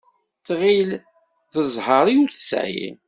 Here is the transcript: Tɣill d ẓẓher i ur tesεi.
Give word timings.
Tɣill 0.45 0.91
d 1.53 1.53
ẓẓher 1.71 2.05
i 2.09 2.15
ur 2.21 2.29
tesεi. 2.31 2.85